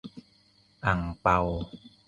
[0.85, 1.39] -อั่งเปา